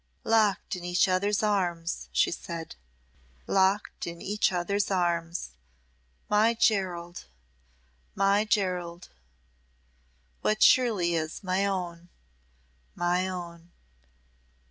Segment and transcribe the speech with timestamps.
[0.23, 2.75] "Locked in each other's arms," she said
[3.45, 5.51] "locked in each other's arms.
[6.27, 7.25] My Gerald!
[8.15, 9.09] My Gerald!
[10.41, 12.09] 'What surely is my own
[12.95, 13.73] my own'!"